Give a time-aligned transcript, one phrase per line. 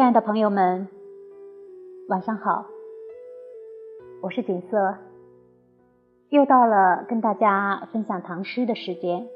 [0.00, 0.88] 亲爱的朋友们，
[2.08, 2.64] 晚上好，
[4.22, 4.94] 我是锦瑟，
[6.30, 9.28] 又到了跟大家分享唐诗的时间。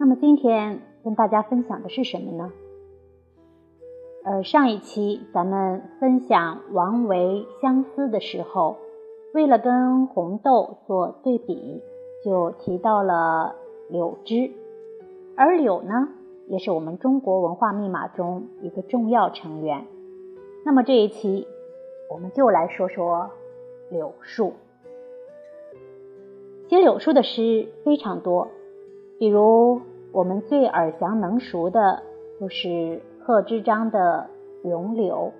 [0.00, 2.50] 那么今天跟大家分享的是什么呢？
[4.24, 8.78] 呃，上一期咱们分享王维《相思》的时候，
[9.34, 11.82] 为了跟红豆做对比，
[12.24, 13.54] 就提到了
[13.90, 14.50] 柳枝，
[15.36, 16.08] 而柳呢？
[16.48, 19.86] 也是我们中国文化密码中一个重要成员。
[20.64, 21.46] 那么这一期，
[22.10, 23.30] 我们就来说说
[23.90, 24.52] 柳树。
[26.68, 28.48] 写柳树的诗非常多，
[29.18, 32.02] 比如我们最耳详能熟的，
[32.40, 34.30] 就是贺知章的
[34.68, 35.32] 《咏柳》：“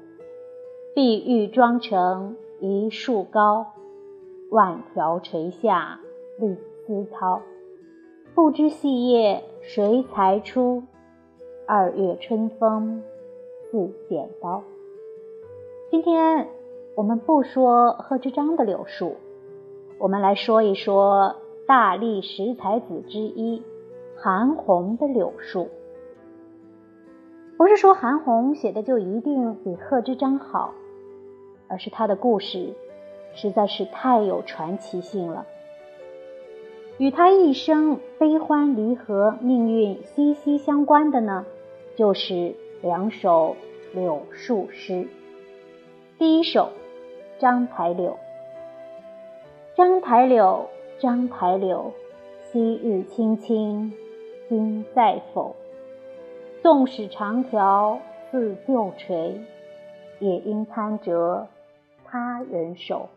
[0.95, 3.67] 碧玉妆成一树高，
[4.51, 6.01] 万条垂下
[6.39, 7.41] 绿丝绦。
[8.35, 10.83] 不知细叶谁裁出？”
[11.75, 13.03] 二月春风
[13.71, 14.63] 似剪刀。
[15.91, 16.49] 今天
[16.95, 19.17] 我们不说贺知章的柳树，
[19.99, 23.63] 我们来说一说大历十才子之一
[24.15, 25.69] 韩翃的柳树。
[27.57, 30.75] 不是说韩翃写的就一定比贺知章好，
[31.69, 32.75] 而是他的故事
[33.33, 35.47] 实在是太有传奇性了。
[36.99, 41.47] 与他一生悲欢离合、命运息息相关的呢？
[41.95, 43.55] 就是两首
[43.93, 45.07] 柳树诗。
[46.19, 46.73] 第一首
[47.41, 48.17] 《章台柳》：
[49.77, 51.93] 章台柳，章台柳，
[52.41, 53.93] 昔日青青，
[54.49, 55.55] 今在否？
[56.63, 58.01] 纵使长条
[58.31, 59.41] 似旧垂，
[60.19, 61.49] 也应堪折
[62.07, 63.11] 他人手。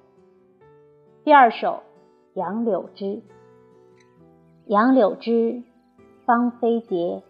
[1.23, 1.67] 第二首
[2.33, 3.05] 《杨柳枝》：
[4.65, 5.63] 杨柳枝，
[6.25, 7.21] 芳菲节。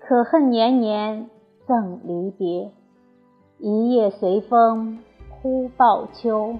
[0.00, 1.28] 可恨年年
[1.66, 2.72] 赠离别，
[3.58, 6.56] 一夜随风忽报秋。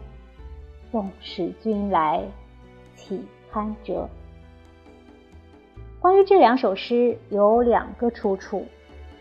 [0.92, 2.22] 纵使君来
[2.94, 4.08] 岂堪折？
[6.00, 8.66] 关于这两首诗有两个出处，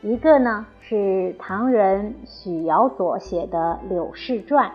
[0.02, 4.70] 一个呢是唐人许尧所写的《柳氏传》，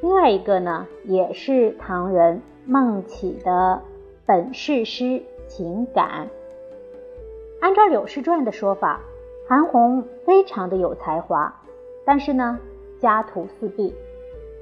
[0.00, 3.82] 另外一个呢也是唐人孟起的
[4.24, 6.26] 《本事诗情感》。
[7.60, 9.00] 按照《柳氏传》的说法，
[9.46, 11.54] 韩翃非常的有才华，
[12.06, 12.58] 但是呢，
[12.98, 13.94] 家徒四壁，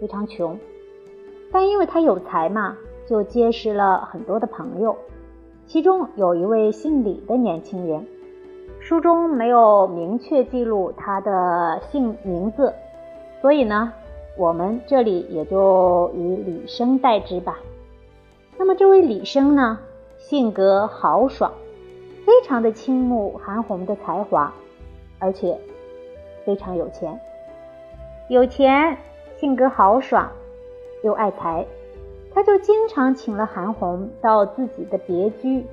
[0.01, 0.59] 非常穷。
[1.53, 2.77] 但因为他有才嘛，
[3.07, 4.97] 就结识了很多的朋友，
[5.65, 8.05] 其中有一位姓李的年轻人。
[8.81, 12.75] 书中没有明确记录他的姓名字，
[13.41, 13.93] 所以呢，
[14.37, 17.59] 我们这里也就以李生代之吧。
[18.57, 19.79] 那么这位李生呢，
[20.17, 21.53] 性格豪爽。
[22.29, 24.53] 非常的倾慕韩红的才华，
[25.19, 25.59] 而且
[26.45, 27.19] 非常有钱。
[28.29, 28.99] 有钱，
[29.39, 30.31] 性格豪爽，
[31.03, 31.67] 又爱财，
[32.35, 35.65] 他就经常请了韩红到自己的别居，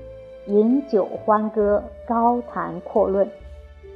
[0.46, 3.30] 饮酒欢歌，高谈阔论，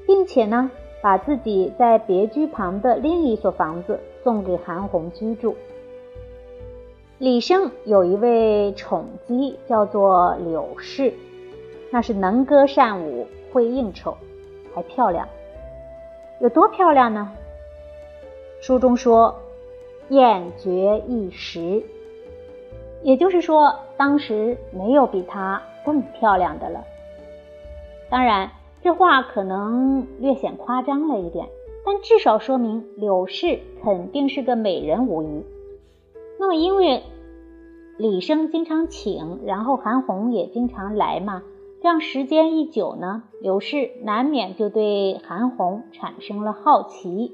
[0.05, 0.69] 并且呢，
[1.01, 5.55] 把自己在别居旁的另一所房子送给韩红居住。
[7.19, 11.13] 李生有一位宠姬，叫做柳氏。
[11.91, 14.15] 那是能歌善舞，会应酬，
[14.73, 15.27] 还漂亮。
[16.39, 17.31] 有多漂亮呢？
[18.61, 19.35] 书中说，
[20.09, 21.83] 艳绝一时。
[23.01, 26.83] 也就是说，当时没有比她更漂亮的了。
[28.09, 28.51] 当然，
[28.81, 31.47] 这话可能略显夸张了一点，
[31.85, 35.45] 但至少说明柳氏肯定是个美人无疑。
[36.39, 37.03] 那么，因为
[37.97, 41.41] 李生经常请，然后韩红也经常来嘛。
[41.81, 47.31] 这样时间一久呢，柳氏难免就对韩红产生了好奇，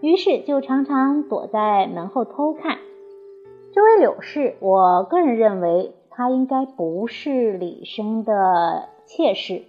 [0.00, 2.78] 于是就常常躲在门后偷看。
[3.72, 9.62] 这位柳氏，我个人认为她应该不是李生的妾室。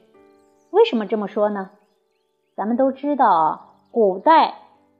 [0.71, 1.69] 为什么这么说呢？
[2.55, 4.55] 咱们都知道，古代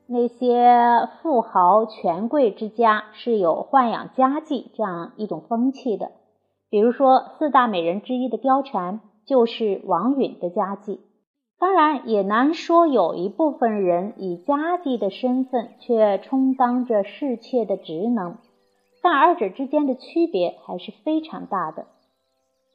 [0.05, 6.11] 那些富豪权贵之家是有豢养家妓这样一种风气的。
[6.69, 10.99] 比如说，四大美人之一的貂蝉就是王允的家妓。
[11.59, 18.35] 当然，也难说有一部分人以家妓的身份却充当着侍妾的职能，
[19.01, 21.85] 但二者之间的区别还是非常大的。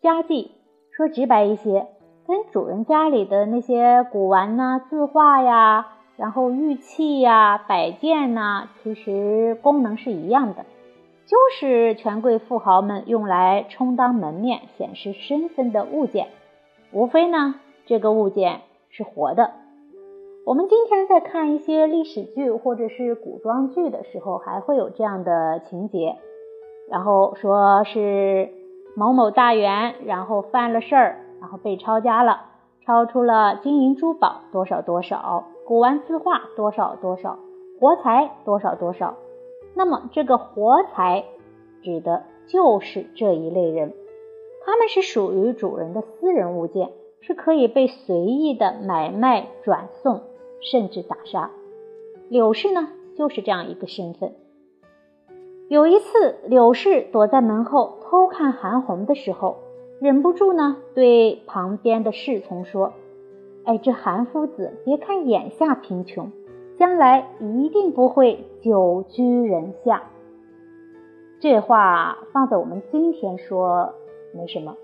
[0.00, 0.48] 家妓
[0.96, 1.86] 说直白一些，
[2.26, 5.86] 跟主人家里的那些古玩呐、字画呀，
[6.16, 10.64] 然后玉器呀、摆件呐，其实功能是一样的。
[11.26, 16.28] 就是权贵富豪们用来充当门面、显示身份的物件，
[16.92, 17.54] 无非呢，
[17.86, 19.52] 这个物件是活的。
[20.44, 26.16] 我们今天在看一些历史剧或者是古装剧的时候，还会有这样的情节，
[26.90, 28.50] 然后说是
[28.96, 32.46] 某某大员，然后犯了事儿，然后被抄家了，
[32.84, 37.38] 抄出了金银珠宝多少多少，古玩字画多少多少，
[37.78, 39.14] 活财多少多少。
[39.74, 41.24] 那么这个活财
[41.82, 43.92] 指的就是这一类人，
[44.64, 46.90] 他们是属于主人的私人物件，
[47.20, 50.22] 是可以被随意的买卖转送。
[50.64, 51.50] 甚至打杀，
[52.28, 54.32] 柳氏呢就是这样一个身份。
[55.68, 59.56] 有一次，柳氏躲在门后偷看韩红的时候，
[60.00, 62.92] 忍不住呢对旁边的侍从说
[63.66, 66.30] ：“哎，这韩夫子，别看眼下贫穷，
[66.82, 70.02] 将来一定不会久居人下。”
[71.38, 73.94] 这话放在我们今天说
[74.34, 74.76] 没什么，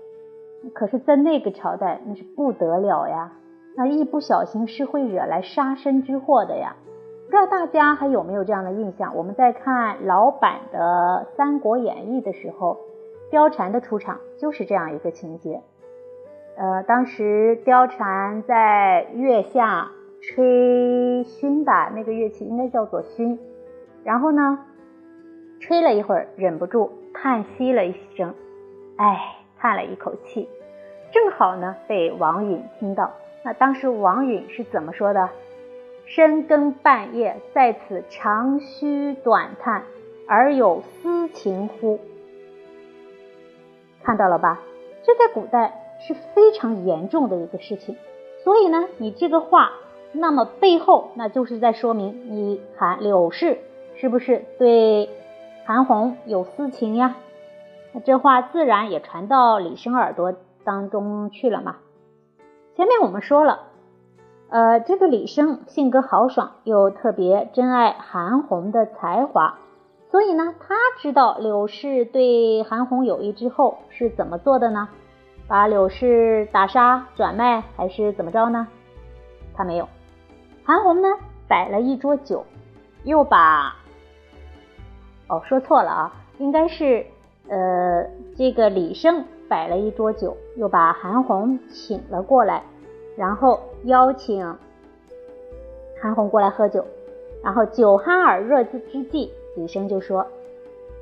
[0.73, 3.33] 可是，在那个朝代那是不得了呀。
[3.75, 6.77] 那一不小心是会惹来杀身之祸的呀！
[7.25, 9.13] 不知道大家还有没有这样的印象？
[9.17, 12.77] 我们在看老版的《三国演义》的时候，
[13.29, 15.61] 貂蝉的出场就是这样一个情节。
[16.55, 23.37] 呃，当时貂蝉在月下吹埙吧，那个乐器应该叫做埙。
[24.03, 24.59] 然后呢，
[25.59, 28.33] 吹了一会儿，忍不住叹息了一声，
[28.97, 30.47] 哎，叹了一口气，
[31.11, 33.11] 正好呢被王允听到。
[33.43, 35.29] 那当时王允是怎么说的？
[36.05, 39.83] 深更半夜在此长吁短叹，
[40.27, 41.99] 而有私情乎？
[44.03, 44.61] 看到了吧？
[45.03, 47.95] 这在古代是非常严重的一个事情。
[48.43, 49.71] 所以呢，你这个话，
[50.11, 53.59] 那么背后那就是在说明你韩柳氏
[53.95, 55.09] 是不是对
[55.65, 57.15] 韩红有私情呀？
[57.93, 60.33] 那这话自然也传到李生耳朵
[60.63, 61.77] 当中去了嘛。
[62.75, 63.59] 前面我们说了，
[64.49, 69.59] 呃，这个李生性格豪爽，又特别珍爱韩红的才华，
[70.09, 74.89] 所以呢，他知道柳氏对韩红有意之后是怎么做的呢？
[75.47, 78.67] 把柳氏打杀转卖，还是怎么着呢？
[79.53, 79.87] 他没有。
[80.69, 81.07] 韩红呢，
[81.47, 82.45] 摆了一桌酒，
[83.03, 83.73] 又把……
[85.27, 87.03] 哦，说错了啊，应该是
[87.47, 88.07] 呃，
[88.37, 89.25] 这个李生。
[89.47, 92.61] 摆了一桌酒，又把韩红请了过来，
[93.17, 94.45] 然后邀请
[95.99, 96.85] 韩红过来喝酒。
[97.43, 100.23] 然后酒酣耳热之之际，李生就说：“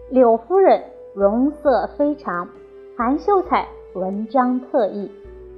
[0.10, 0.82] 柳夫人
[1.14, 2.48] 容色非常，
[2.96, 5.12] 韩秀才文章特异，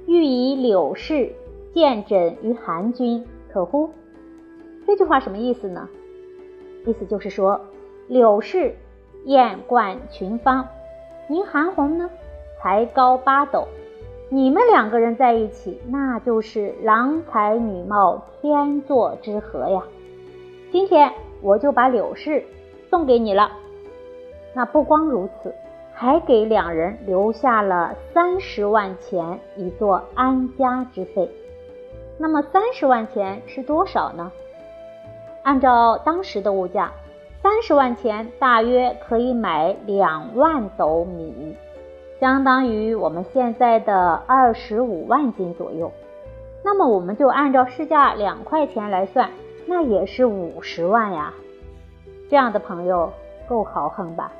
[0.08, 1.32] 欲以柳氏
[1.72, 3.88] 见诊于韩君，可乎？”
[4.86, 5.88] 这句话什么意思呢？
[6.86, 7.60] 意思就是说，
[8.08, 8.74] 柳氏
[9.24, 10.66] 艳冠群芳，
[11.28, 12.10] 您韩红呢？
[12.58, 13.66] 才高八斗，
[14.28, 19.82] 你们两个人在一起，那就是郎才女貌，天作之合呀。
[20.72, 22.44] 今天我就把柳氏
[22.88, 23.50] 送给你了。
[24.54, 25.54] 那不光如此，
[25.92, 31.30] 还给两人留下了三十万钱，以作安家之费。
[32.18, 34.30] 那么三十万钱是多少呢？
[35.42, 36.92] 按照当时的物价，
[37.42, 41.56] 三十万钱大约可以买两万斗米。
[42.18, 45.90] 相当于我们现在的二十五万斤左右，
[46.62, 49.30] 那么我们就按照市价两块钱来算，
[49.66, 51.32] 那也是五十万呀。
[52.28, 53.10] 这样的朋友
[53.48, 54.30] 够豪横吧？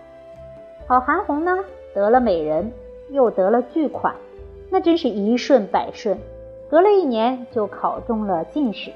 [0.86, 1.58] 好，韩红呢
[1.94, 2.70] 得了美人，
[3.08, 4.14] 又得了巨款，
[4.68, 6.18] 那真是一顺百顺，
[6.68, 8.92] 隔了一年就考中了进士。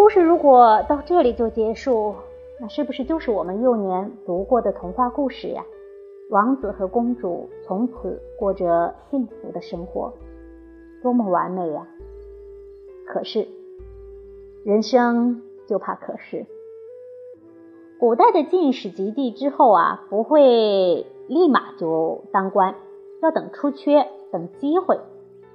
[0.00, 2.14] 故事如果到这里就结束，
[2.58, 5.62] 那是不是就是我们幼年读过的童话故事呀？
[6.30, 10.14] 王子和公主从此过着幸福的生活，
[11.02, 11.86] 多么完美呀！
[13.06, 13.46] 可是，
[14.64, 16.46] 人生就怕可是。
[17.98, 22.74] 古代的进士及第之后啊，不会立马就当官，
[23.20, 24.98] 要等出缺，等机会。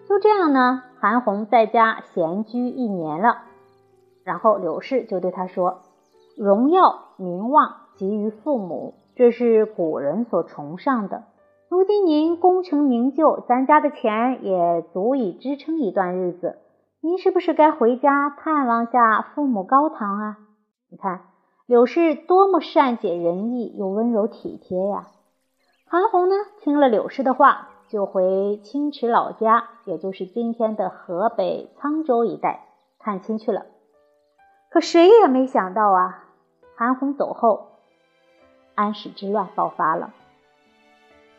[0.07, 3.39] 就这样呢，韩红在家闲居一年了，
[4.25, 5.83] 然后柳氏就对他说
[6.35, 11.23] ：“荣耀名望及于父母。”这是古人所崇尚的。
[11.69, 16.57] 如今您功成名就，咱家的钱也足以支撑一段日子。
[16.99, 20.37] 您是不是该回家探望下父母高堂啊？
[20.89, 21.21] 你看
[21.65, 25.07] 柳氏多么善解人意又温柔体贴呀！
[25.87, 32.65] 韩红呢，听了柳氏的话，就回青池老家，也就是今天的河北沧州一带
[32.99, 33.65] 探亲去了。
[34.75, 36.25] 可谁也没想到啊，
[36.75, 37.67] 韩红走后。
[38.73, 40.13] 安史之乱爆发了，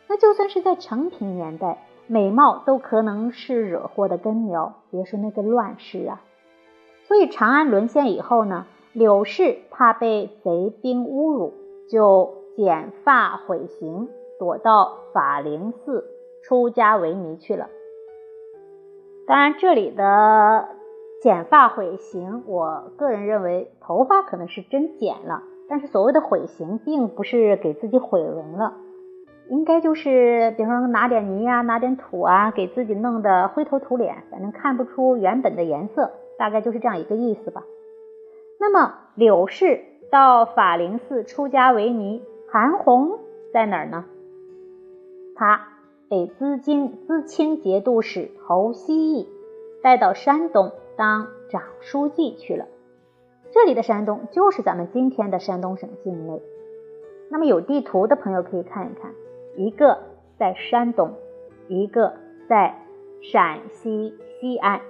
[0.07, 6.19] 那就算是在成平年代，美貌都可能是惹祸的根苗，别说那个乱世啊。
[7.03, 11.53] 所以长安沦陷以后呢，柳氏怕被贼兵侮辱，
[11.91, 16.07] 就剪发毁形，躲到法灵寺
[16.43, 17.69] 出家为尼去了。
[19.27, 20.69] 当然，这里的
[21.21, 28.75] 剪发毁形，我个人认为头发可能是真剪了，但是所谓的毁形，并不是给自己毁容了。
[29.49, 37.63] 应该就是，比方说拿点泥啊，拿点土啊，给自己弄得灰头土脸，反正看不出原本的颜色，大概就是这样一个意思吧。
[38.59, 39.81] 那么柳氏
[40.11, 42.21] 到法灵寺出家为尼，
[42.51, 43.19] 韩红
[43.53, 44.05] 在哪儿呢？
[45.35, 45.67] 他
[46.09, 49.29] 被资京资清节度使侯希义
[49.81, 52.65] 带到山东当长书记去了。
[53.51, 56.41] 这里的山东就是咱们今天的山东省境内。
[57.29, 59.13] 那么有地图的朋友可以看一看。
[59.55, 59.99] 一个
[60.37, 61.13] 在山东，
[61.67, 62.13] 一个
[62.49, 62.75] 在
[63.21, 64.81] 陕西西安，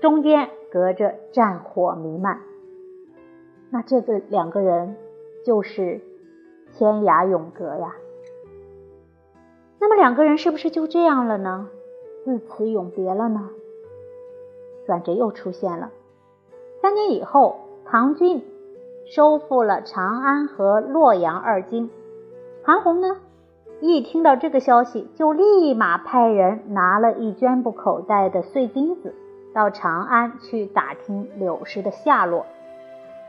[0.00, 2.40] 中间隔着战火弥漫。
[3.70, 4.96] 那这个两个人
[5.44, 6.00] 就是
[6.72, 7.94] 天涯永隔呀。
[9.80, 11.68] 那么两个人是不是就这样了呢？
[12.24, 13.50] 自此永别了呢？
[14.88, 15.90] 转折又出现了。
[16.80, 18.42] 三年以后，唐军
[19.14, 21.90] 收复了长安和洛阳二京，
[22.64, 23.18] 韩红呢？
[23.80, 29.14] 一听到这个消息，就立马派人拿了一绢布口袋的碎金子，
[29.52, 32.46] 到长安去打听柳氏的下落。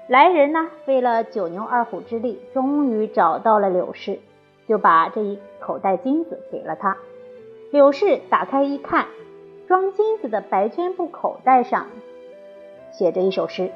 [0.08, 4.20] 来人呢，费了九牛二虎之力，终于找到了柳氏，
[4.66, 6.96] 就把这一口袋金子给了他。
[7.72, 9.08] 柳氏打开一看，
[9.70, 11.86] 装金子的白绢布口袋上
[12.90, 13.70] 写着一首诗：“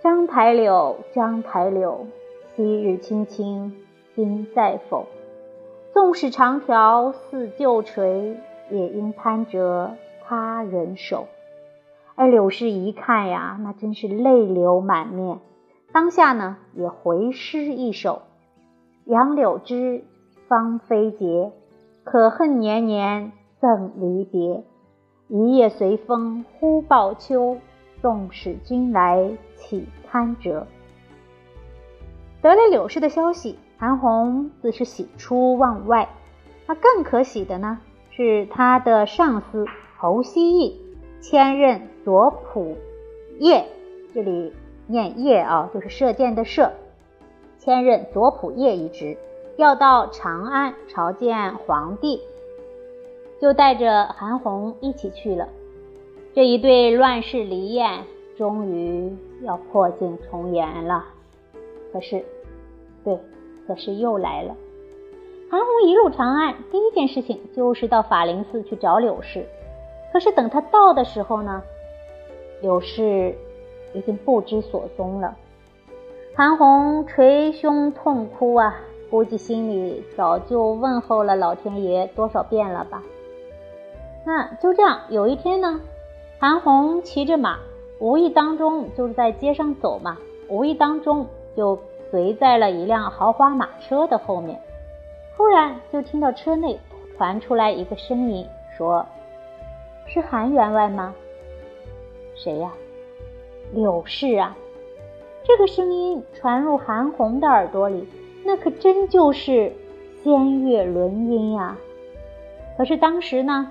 [0.00, 2.06] 章台柳，章台柳，
[2.56, 3.76] 昔日青青
[4.14, 5.04] 今在否？”
[5.92, 8.38] 纵使长条似旧垂，
[8.70, 9.90] 也应攀折
[10.24, 11.26] 他人手。
[12.14, 15.40] 而柳氏一看呀，那真是泪流满面。
[15.92, 18.22] 当下呢，也回诗一首：
[19.04, 20.04] 杨柳枝，
[20.48, 21.52] 芳菲节，
[22.04, 24.64] 可恨年年赠离别。
[25.28, 27.58] 一夜随风忽报秋，
[28.00, 30.66] 纵使君来岂堪折？
[32.40, 33.58] 得了柳氏的消息。
[33.80, 36.08] 韩红自是喜出望外，
[36.66, 37.78] 那更可喜的呢，
[38.10, 39.66] 是他的上司
[39.96, 40.80] 侯希义
[41.20, 42.74] 迁任左仆
[43.38, 43.66] 射，
[44.12, 44.52] 这里
[44.88, 46.72] 念叶啊，就是射箭的射，
[47.58, 49.16] 迁任左仆射一职，
[49.56, 52.20] 调到长安朝见皇帝，
[53.40, 55.48] 就带着韩红一起去了。
[56.34, 58.04] 这一对乱世离艳，
[58.36, 61.04] 终于要破镜重圆了。
[61.92, 62.24] 可是，
[63.04, 63.18] 对。
[63.66, 64.56] 可是又来了。
[65.50, 69.44] 韩红一路长安，第一件事情就是到法灵寺去找柳氏。
[70.10, 71.62] 可是等他到的时候呢，
[72.62, 73.36] 柳氏
[73.92, 75.36] 已经不知所踪了。
[76.34, 78.74] 韩红捶胸痛哭啊，
[79.10, 83.02] 估计心里早就问候了老天爷多少遍了吧。
[84.24, 85.80] 那就这样，有一天呢，
[86.38, 87.58] 韩红骑着马，
[87.98, 91.78] 无意当中就是在街上走嘛，无意当中就。
[92.10, 94.58] 随在了一辆豪华马车的后面，
[95.36, 96.80] 突然就听到车内
[97.18, 98.46] 传出来一个声音，
[98.78, 99.04] 说
[100.08, 101.14] ：“是韩员外吗？
[102.34, 102.72] 谁呀？
[103.74, 104.56] 柳氏啊！”
[105.44, 108.08] 这个声音传入韩红的耳朵里，
[108.42, 109.70] 那可真就是
[110.24, 111.76] 仙乐轮音呀。
[112.78, 113.70] 可是当时呢，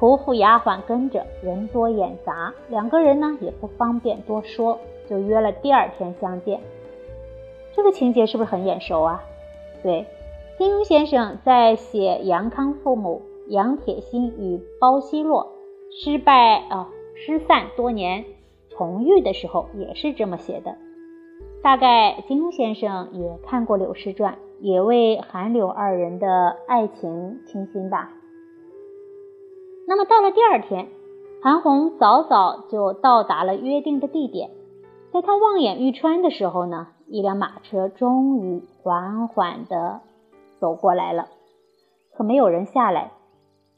[0.00, 6.58] 仆妇丫鬟跟着，人多眼杂，两个人呢也不方便多说，就约了第二天相见。
[7.74, 9.22] 这个情节是不是很眼熟啊？
[9.82, 10.06] 对，
[10.56, 15.52] 金庸先生在写杨康父母杨铁心与包惜洛
[15.90, 18.24] 失败啊失散多年
[18.70, 20.78] 重遇的时候，也是这么写的。
[21.62, 28.10] 大概金庸先生也看过《柳氏传》，也为韩柳二人的爱情倾心吧。
[29.90, 30.86] 那么到了第二天，
[31.42, 34.48] 韩红早早就到达了约定的地点，
[35.12, 36.86] 在他望眼欲穿的时候呢。
[37.08, 40.00] 一辆马车终于缓缓地
[40.60, 41.26] 走过来了，
[42.16, 43.10] 可没有人下来。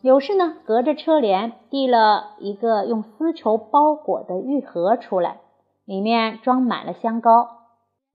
[0.03, 5.41] 柳氏呢，隔着车帘递了一个用丝绸包裹的玉盒出来，
[5.87, 7.49] 里面装满了香膏，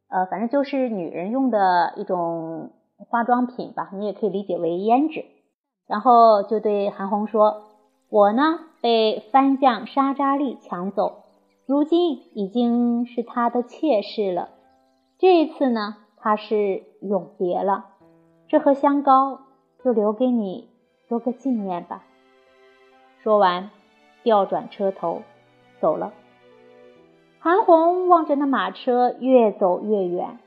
[0.08, 2.74] 呃，反正就是女人用的一种
[3.10, 5.26] 化妆品吧，你也可以理解为胭脂。
[5.88, 7.64] 然后就对韩红说
[8.10, 11.24] ：“我呢，被番将沙扎利抢走，
[11.66, 14.50] 如今已经是他的妾室了。”
[15.20, 17.86] 这一次呢，他是永别了，
[18.48, 19.42] 这盒香膏
[19.84, 20.70] 就留给你
[21.10, 22.04] 做个纪念吧。
[23.24, 23.72] 说完，
[24.24, 25.24] 调转车头
[25.82, 26.14] 走了。
[27.40, 30.40] 韩红望着那马车越走越远，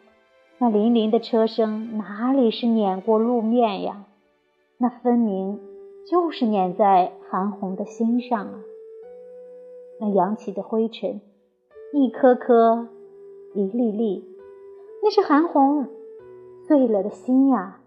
[0.59, 4.05] 那粼粼的车声哪里是碾过路面呀？
[4.79, 5.61] 那分明
[6.07, 8.61] 就是碾在韩红的心上啊！
[10.01, 11.21] 那扬起的灰尘，
[11.93, 12.89] 一颗颗，
[13.55, 14.25] 一粒粒，
[15.03, 15.89] 那是韩红
[16.67, 17.81] 碎了的心呀。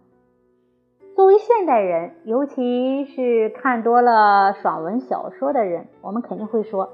[1.15, 6.89] 作为现代人，尤其是看多了爽文小说的人，我们肯定会说：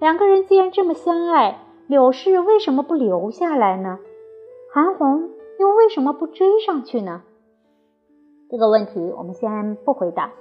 [0.00, 3.98] 两个人既然这么相爱，柳氏为什么不留下来呢？
[4.72, 7.22] 韩红又为什么不追上去呢？
[8.50, 10.32] 这个问题我们先不回答，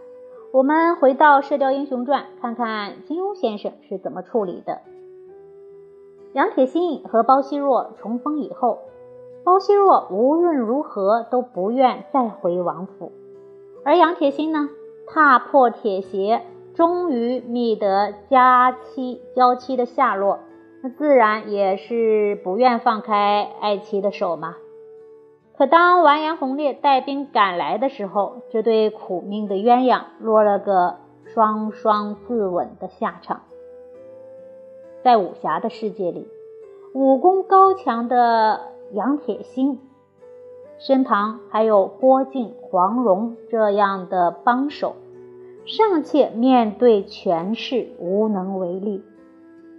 [0.52, 4.82] 我们回到《射雕英雄传》，看看金庸先生是怎么处理的。
[6.34, 8.80] 杨铁心和包惜弱重逢以后。
[9.46, 13.12] 包惜弱无论如何都不愿再回王府，
[13.84, 14.70] 而杨铁心呢，
[15.06, 16.44] 踏破铁鞋，
[16.74, 20.40] 终于觅得佳妻娇妻的下落，
[20.82, 24.56] 那自然也是不愿放开爱妻的手嘛。
[25.58, 33.42] 可当完颜洪烈带兵赶来的时候，这对苦命的鸳鸯落了个双双自刎的下场。
[35.04, 36.28] 在武侠的世界里，
[36.94, 38.74] 武功高强的。
[38.92, 39.80] 杨铁心
[40.78, 44.94] 身旁还有郭靖、黄蓉这样的帮手，
[45.66, 49.04] 尚且面对权势无能为力。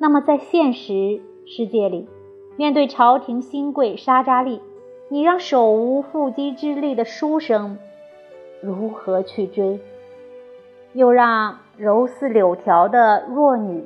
[0.01, 2.09] 那么在现实世界里，
[2.57, 4.61] 面对朝廷新贵沙扎利，
[5.09, 7.79] 你让手无缚鸡之力的书生
[8.63, 9.81] 如何去追？
[10.95, 13.85] 又让柔似柳条的弱女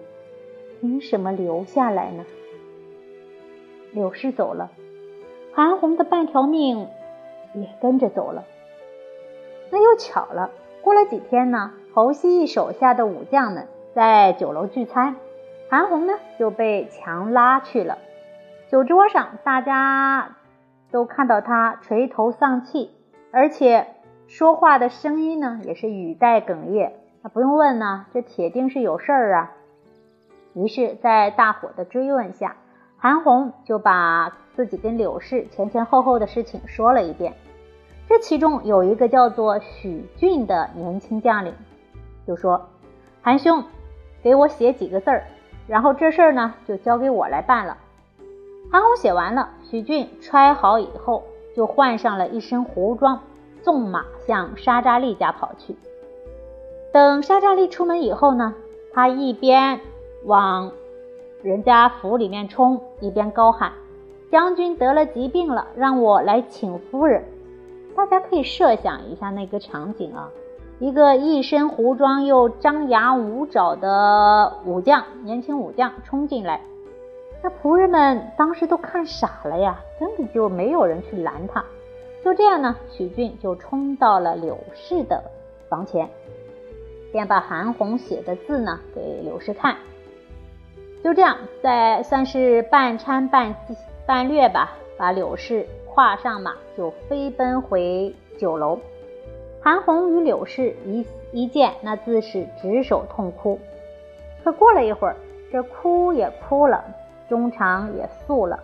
[0.80, 2.24] 凭什么留下来呢？
[3.92, 4.70] 柳氏走了。
[5.52, 6.86] 韩红的半条命
[7.54, 8.44] 也跟着走了。
[9.70, 10.50] 那又巧了，
[10.82, 15.16] 过了几天呢，侯希义手下的武将们在酒楼聚餐，
[15.68, 17.98] 韩红呢就被强拉去了。
[18.70, 20.36] 酒桌上，大家
[20.90, 22.90] 都看到他垂头丧气，
[23.30, 23.86] 而且
[24.26, 26.94] 说话的声音呢也是语带哽咽。
[27.22, 29.52] 那不用问呢，这铁定是有事儿啊。
[30.54, 32.56] 于是，在大伙的追问下，
[32.96, 34.36] 韩红就把。
[34.58, 37.32] 自己跟柳氏前前后后的事情说了一遍，
[38.08, 41.54] 这其中有一个叫做许俊的年轻将领，
[42.26, 42.68] 就说
[43.22, 43.62] ：“韩兄，
[44.20, 45.22] 给我写几个字儿，
[45.68, 47.78] 然后这事儿呢就交给我来办了。”
[48.70, 51.22] 韩红写完了，许俊揣好以后，
[51.56, 53.20] 就换上了一身胡装，
[53.62, 55.74] 纵马向沙扎利家跑去。
[56.92, 58.54] 等沙扎利出门以后呢，
[58.92, 59.80] 他一边
[60.24, 60.70] 往
[61.42, 63.72] 人家府里面冲，一边高喊。
[64.30, 67.24] 将军得了疾病了，让我来请夫人。
[67.96, 70.28] 大家可以设想一下那个场景啊，
[70.78, 76.60] 一个一身胡装又张牙舞爪的武将，年轻武将冲进来，
[77.42, 81.64] 那仆人们当时都看傻了呀，根本就没有人去拦他。
[82.24, 85.22] 就这样呢，许俊就冲到了柳氏的
[85.68, 86.08] 房前，
[87.12, 89.76] 便把韩红写的字呢给柳氏看。
[91.02, 93.54] 就这样，在算是半搀半。
[94.04, 98.78] 半略吧，把柳氏跨上马，就飞奔回酒楼。
[99.60, 103.60] 韩红与柳氏一一见，那自是执手痛哭。
[104.42, 105.16] 可过了一会儿，
[105.52, 106.82] 这哭也哭了，
[107.28, 108.58] 中场也诉了，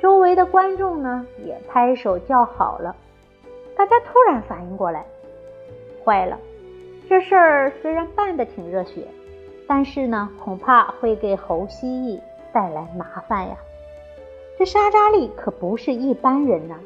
[0.00, 2.94] 周围的观众呢也拍手叫好了。
[3.76, 5.04] 大家突然反应过来，
[6.04, 6.38] 坏了，
[7.08, 9.06] 这事儿虽然办得挺热血，
[9.66, 12.20] 但是呢，恐怕会给侯希义
[12.52, 13.56] 带来麻烦呀。
[14.56, 16.76] 这沙扎利可不是一般人呐！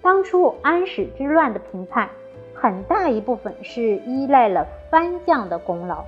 [0.00, 2.08] 当初安史之乱的平叛，
[2.54, 6.04] 很大一部分是依赖了藩将的功劳，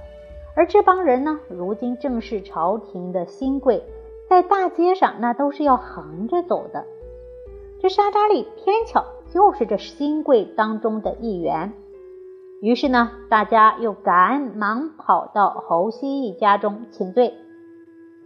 [0.54, 3.82] 而这帮人呢，如今正是朝廷的新贵，
[4.30, 6.86] 在大街上那都是要横着走的。
[7.80, 11.72] 这沙扎利偏巧就是这新贵当中的一员，
[12.62, 17.34] 于是呢，大家又赶忙跑到侯希义家中请罪。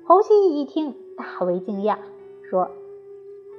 [0.06, 1.96] 侯希义一听，大为惊讶。
[2.50, 2.68] 说：“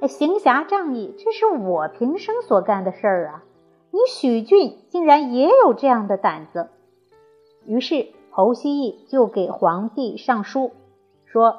[0.00, 3.44] 哎，行侠仗义，这是我平生所干的事儿啊！
[3.90, 6.68] 你许俊竟然也有这样的胆子。”
[7.66, 10.70] 于是侯希义就给皇帝上书，
[11.24, 11.56] 说：“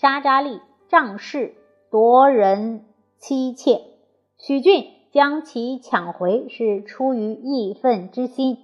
[0.00, 1.56] 沙扎利仗势
[1.90, 2.84] 夺人
[3.16, 3.80] 妻妾，
[4.38, 8.58] 许俊将其抢回是出于义愤之心。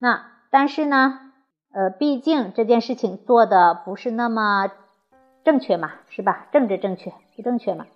[0.00, 1.20] 那但是呢，
[1.72, 4.68] 呃，毕竟这件事情做的不是那么……”
[5.44, 6.48] 正确嘛，是吧？
[6.50, 7.86] 政治正确不正确嘛？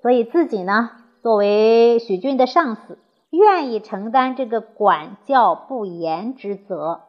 [0.00, 2.98] 所以自己呢，作为许俊的上司，
[3.28, 7.02] 愿意承担这个管教不严之责。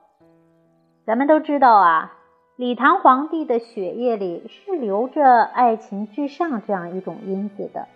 [1.05, 2.16] 咱们都知道啊，
[2.57, 7.87] 李唐皇帝的血液里是流着爱情至上这样一种因子的，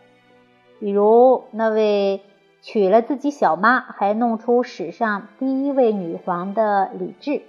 [0.80, 2.22] 比如那位
[2.62, 7.42] 娶了自己小妈还弄出史上第一位女皇的李治，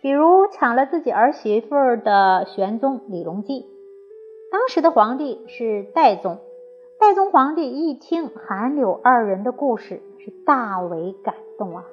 [0.00, 1.68] 比如抢了自己儿媳妇
[2.02, 3.66] 的玄宗李隆基。
[4.50, 6.38] 当时的皇帝是代宗，
[6.98, 11.84] 代宗皇帝一听韩柳二人的故事，是大为感动啊，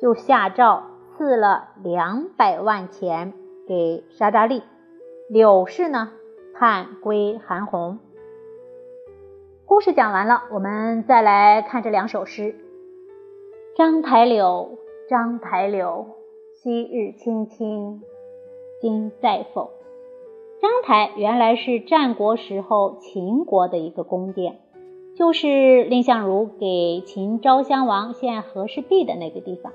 [0.00, 0.84] 就下诏
[1.18, 3.32] 赐了两百万钱。
[3.66, 4.62] 给沙扎利，
[5.28, 6.10] 柳氏呢
[6.54, 8.00] 判归韩红。
[9.64, 12.56] 故事讲完了，我们再来看这两首诗：
[13.76, 16.06] 章台柳，章台柳，
[16.54, 18.02] 昔日青青，
[18.80, 19.70] 今在否？
[20.60, 24.58] 章台原来是战国时候秦国的一个宫殿，
[25.16, 29.72] 就是蔺相如给秦昭襄王献和氏璧的那个地方。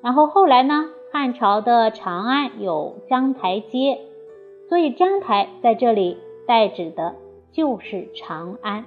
[0.00, 0.90] 然后后来呢？
[1.10, 3.98] 汉朝的长安有章台街，
[4.68, 7.16] 所以章台在这里代指的
[7.50, 8.84] 就是长安。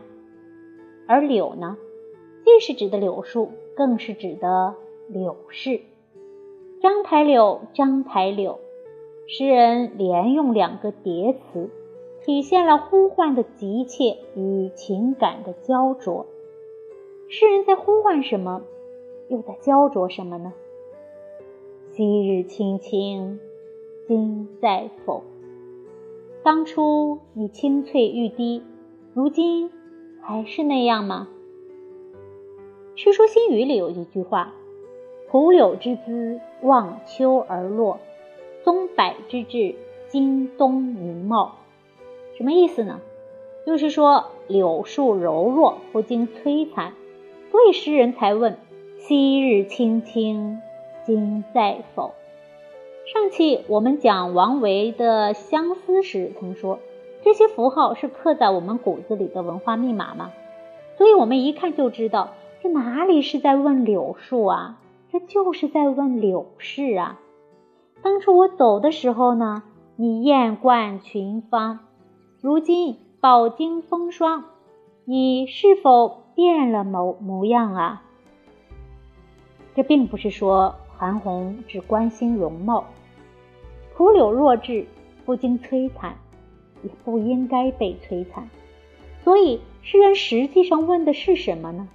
[1.08, 1.78] 而柳呢，
[2.46, 4.76] 既是指的柳树，更是指的
[5.08, 5.82] 柳氏。
[6.80, 8.60] 章台柳，章台柳，
[9.28, 11.72] 诗人连用两个叠词，
[12.24, 16.28] 体现了呼唤的急切与情感的焦灼。
[17.30, 18.62] 诗人在呼唤什么，
[19.28, 20.54] 又在焦灼什么呢？
[21.94, 23.38] 昔日青青，
[24.08, 25.24] 今在否？
[26.42, 28.64] 当初你青翠欲滴，
[29.14, 29.70] 如今
[30.22, 31.28] 还是那样吗？
[33.02, 34.54] 《世说新语》里有一句话
[35.28, 37.98] ：“蒲柳之姿，望秋而落；
[38.64, 39.76] 松柏之质，
[40.08, 41.58] 经冬明茂。”
[42.38, 43.02] 什么意思呢？
[43.66, 46.94] 就是说柳树柔弱，不经摧残，
[47.52, 48.58] 所以诗人才问
[48.98, 50.62] ：“昔日青青。”
[51.04, 52.14] 今在否？
[53.12, 56.80] 上期我们讲王维的相思时，曾说
[57.24, 60.32] 这些符号是刻在我们骨子里的文化密码吗？
[60.98, 64.80] 所以我们一看就知道，这哪里是在问柳树啊？
[65.12, 67.20] 这就是在问柳氏啊！
[68.04, 69.64] 当初我走的时候呢，
[69.96, 71.80] 你艳冠群芳；
[72.40, 74.46] 如今饱经风霜，
[75.06, 78.04] 你是否变了模模样啊？
[79.76, 80.76] 这并不是说。
[81.02, 82.86] 韩红只关心容貌，
[83.96, 84.86] 蒲柳弱质，
[85.26, 86.16] 不经摧残，
[86.84, 88.48] 也不应该被摧残。
[89.24, 91.90] 所以，诗人实际上问的是什么呢？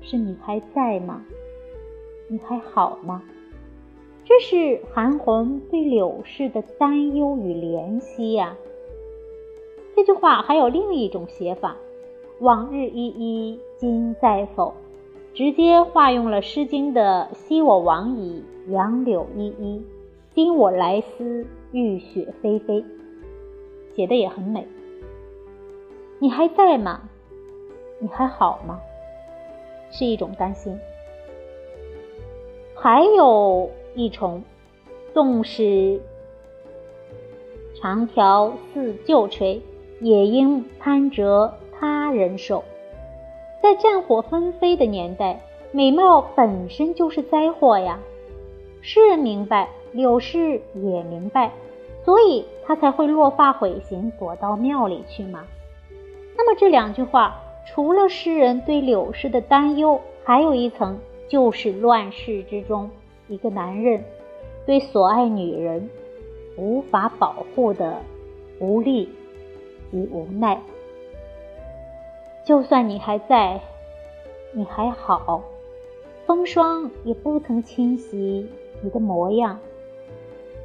[0.00, 1.22] 是你还在吗？
[2.28, 3.22] 你还好吗？
[4.24, 8.56] 这是韩红对柳氏的担忧与怜惜呀。
[9.94, 11.76] 这句话还有另一种写法：
[12.40, 14.72] 往日依依，今在否？
[15.34, 19.82] 直接化用了《诗经》的“昔我往矣，杨柳依依；
[20.34, 22.84] 今我来思，雨雪霏霏”，
[23.96, 24.66] 写的也很美。
[26.18, 27.08] 你还在吗？
[27.98, 28.78] 你还好吗？
[29.90, 30.78] 是一种担心。
[32.74, 34.42] 还有一重，
[35.14, 35.98] 纵使
[37.80, 39.62] 长条似旧垂，
[40.00, 42.62] 也应攀折他人手。
[43.62, 48.00] 在战火纷飞的年代，美貌本身就是灾祸呀。
[48.80, 51.52] 诗人明白，柳氏也明白，
[52.04, 55.44] 所以他才会落发悔行，躲到庙里去嘛。
[56.36, 60.98] 那么这两句话，除了诗人对柳氏的担忧，还有一层，
[61.28, 62.90] 就是乱世之中
[63.28, 64.02] 一个男人
[64.66, 65.88] 对所爱女人
[66.56, 67.96] 无法保护的
[68.58, 69.08] 无力
[69.92, 70.60] 与无奈。
[72.44, 73.60] 就算你还在，
[74.52, 75.44] 你还好，
[76.26, 78.48] 风霜也不曾侵袭
[78.80, 79.60] 你的模样，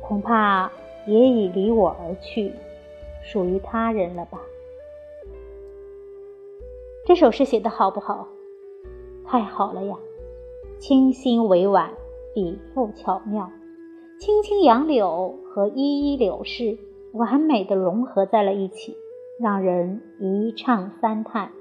[0.01, 0.71] 恐怕
[1.05, 2.51] 也已离我而去，
[3.21, 4.41] 属于他人了吧？
[7.05, 8.27] 这首诗写的好不好？
[9.23, 9.95] 太好了呀！
[10.79, 11.91] 清新委婉，
[12.33, 13.51] 笔赋巧妙，
[14.19, 16.77] 青青杨柳和依依柳氏
[17.11, 18.97] 完美的融合在了一起，
[19.39, 21.51] 让人一唱三叹。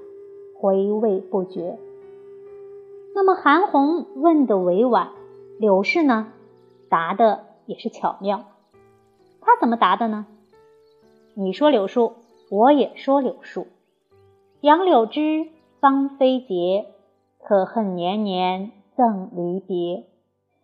[0.59, 1.77] 回味不绝。
[3.15, 5.11] 那么韩红问的委婉，
[5.59, 6.31] 柳氏呢
[6.89, 8.45] 答的也是巧妙。
[9.41, 10.25] 他怎么答的呢？
[11.33, 12.13] 你说柳树，
[12.49, 13.67] 我也说柳树。
[14.61, 15.47] 杨柳枝，
[15.79, 16.87] 芳菲节，
[17.43, 20.05] 可恨年年赠离别。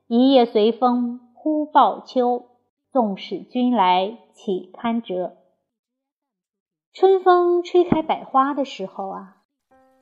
[0.07, 2.45] 一夜随风忽报秋，
[2.91, 5.37] 纵使君来岂堪折？
[6.91, 9.32] 春风吹开百花的时候啊。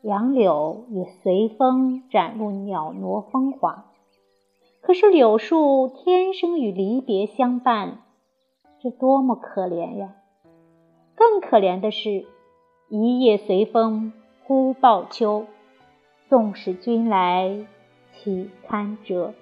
[0.04, 3.86] 杨柳也随风展露袅娜风华，
[4.82, 8.00] 可是柳树天生与离别相伴，
[8.82, 10.16] 这多么可怜呀！
[11.14, 12.26] 更可怜的是，
[12.90, 14.12] 一夜随风
[14.44, 15.46] 忽报秋，
[16.30, 17.68] 纵使君来
[18.12, 19.28] 岂堪折？《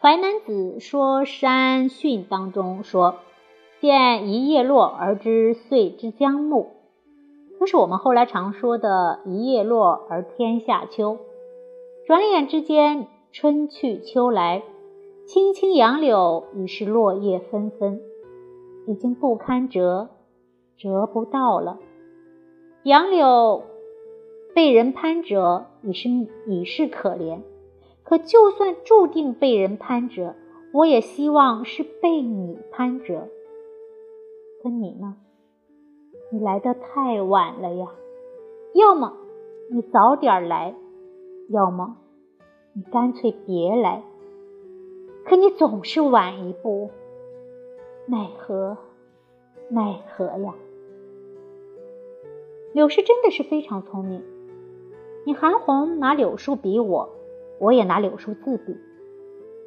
[0.00, 3.20] 淮南子·说山训》当中说
[3.80, 6.72] ：“见一叶落而知岁之将暮。”
[7.58, 11.18] 就是我们后来常说的“一叶落而天下秋”。
[12.06, 14.62] 转眼之间，春去秋来，
[15.26, 18.00] 青青杨柳已是落叶纷纷，
[18.86, 20.08] 已经不堪折。
[20.76, 21.78] 折不到了，
[22.82, 23.62] 杨柳
[24.54, 26.08] 被人攀折已是
[26.48, 27.42] 已是可怜，
[28.02, 30.34] 可就算注定被人攀折，
[30.72, 33.28] 我也希望是被你攀折。
[34.62, 35.16] 可你呢？
[36.30, 37.88] 你来的太晚了呀！
[38.74, 39.12] 要么
[39.70, 40.74] 你早点来，
[41.48, 41.96] 要么
[42.72, 44.02] 你干脆别来。
[45.24, 46.90] 可你总是晚一步，
[48.06, 48.76] 奈何？
[49.68, 50.54] 奈何呀！
[52.72, 54.22] 柳氏真的是非常聪明。
[55.24, 57.08] 你韩红拿柳树比我，
[57.58, 58.76] 我也拿柳树自比。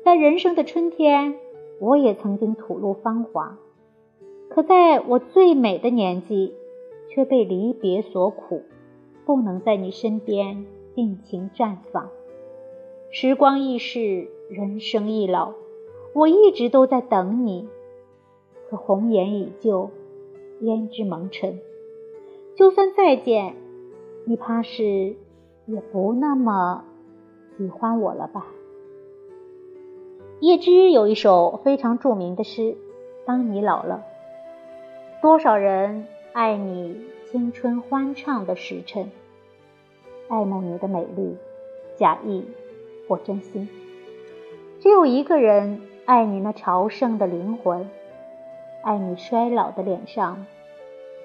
[0.03, 1.39] 在人生的春天，
[1.79, 3.57] 我也曾经吐露芳华，
[4.49, 6.53] 可在我最美的年纪，
[7.09, 8.63] 却被离别所苦，
[9.25, 12.09] 不能在你身边尽情绽放。
[13.11, 15.53] 时光易逝，人生易老，
[16.13, 17.67] 我一直都在等你。
[18.69, 19.91] 可红颜已旧，
[20.61, 21.59] 胭脂蒙尘。
[22.55, 23.55] 就算再见，
[24.25, 25.15] 你怕是
[25.67, 26.83] 也不那么
[27.57, 28.47] 喜欢我了吧？
[30.39, 32.61] 叶芝有一首非常著名的诗
[33.25, 34.03] 《当你老了》，
[35.21, 39.11] 多少人爱你青春欢畅的时辰，
[40.29, 41.35] 爱慕你的美丽，
[41.95, 42.45] 假意
[43.07, 43.67] 或真心；
[44.79, 47.89] 只有一个人爱你那朝圣的灵魂。
[48.83, 50.45] 爱你衰老的脸上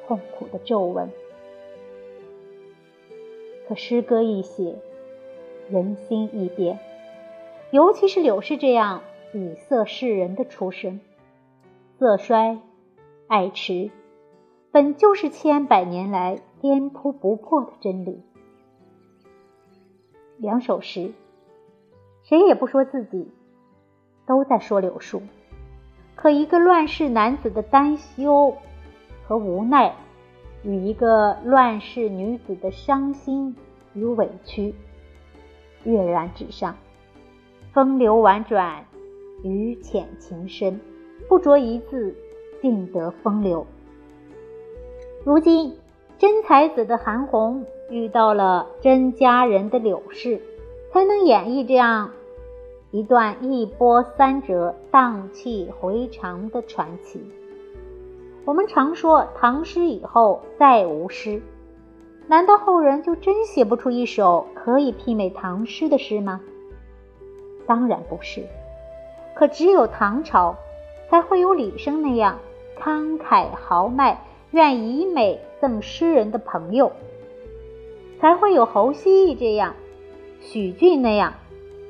[0.07, 1.13] 痛苦的皱纹，
[3.69, 4.75] 可诗歌一写，
[5.69, 6.81] 人心易变，
[7.71, 9.03] 尤其是柳氏这样
[9.33, 11.01] 以色示人的出身，
[12.01, 12.59] 色衰，
[13.29, 13.91] 爱迟，
[14.71, 18.23] 本就是千百年来颠扑不破的真理。
[20.39, 21.13] 两首诗，
[22.25, 23.29] 谁也不说自己，
[24.27, 25.23] 都在说柳树。
[26.15, 28.57] 可一个乱世男子的担忧
[29.27, 29.95] 和无奈，
[30.63, 33.57] 与一个乱世女子的伤心
[33.95, 34.75] 与委屈，
[35.85, 36.77] 跃然纸上。
[37.73, 38.85] 风流婉转，
[39.43, 40.79] 语浅情深，
[41.29, 42.15] 不着一字，
[42.62, 43.66] 尽得风流。
[45.25, 45.77] 如今
[46.16, 50.40] 真才子的韩红遇到了真佳人的柳氏，
[50.92, 52.11] 才能演绎这样。
[52.92, 57.20] 一段一波三折、荡气回肠的传奇。
[58.44, 61.42] 我们常说唐诗以后再无诗，
[62.29, 66.40] 难道后人就真写不出一首可以媲美唐诗的诗吗？
[67.66, 68.44] 当然不是。
[69.35, 70.55] 可只有唐朝，
[71.09, 72.38] 才会有李生那样
[72.83, 76.90] 慷慨豪迈、愿以美赠诗人的朋友，
[78.21, 79.77] 才会有侯希逸这样、
[80.40, 81.35] 许俊那样。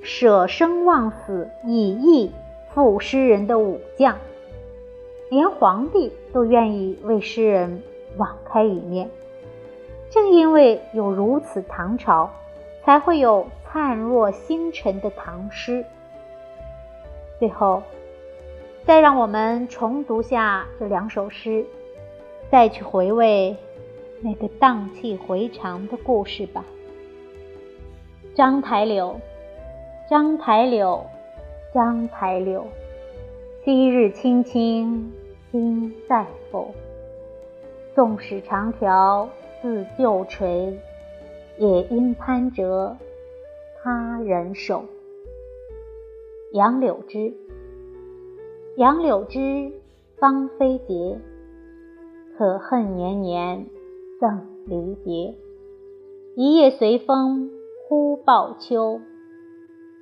[0.03, 2.31] 舍生忘死以义
[2.75, 4.19] 赴诗人的武将，
[5.31, 7.83] 连皇帝都愿意为诗人
[8.19, 9.09] 网开一面。
[10.11, 12.29] 正因为有如此唐朝，
[12.85, 15.87] 才会有灿若星辰的唐诗。
[17.39, 17.83] 最后，
[18.85, 21.65] 再让我们重读下这两首诗，
[22.51, 23.57] 再去回味
[24.21, 26.65] 那个荡气回肠的故事吧。
[28.35, 29.21] 章台柳。
[30.11, 31.07] 章台柳，
[31.73, 32.67] 章台柳，
[33.65, 35.11] 昔日青青
[35.51, 36.75] 今在否？
[37.95, 39.27] 纵使长条
[39.63, 40.79] 似旧垂，
[41.57, 42.95] 也应攀折
[43.83, 44.85] 他人手。
[46.53, 47.33] 杨柳枝，
[48.77, 49.71] 杨柳枝
[50.17, 51.21] 芳菲节，
[52.39, 53.67] 可恨年年
[54.19, 55.35] 赠离别。
[56.37, 57.51] 一夜随风
[57.87, 59.01] 忽报秋。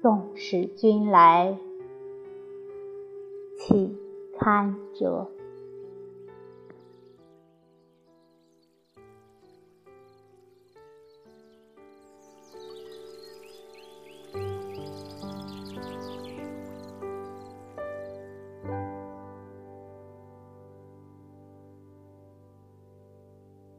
[0.00, 1.59] 纵使君来，
[3.56, 3.96] 岂
[4.38, 5.26] 堪折？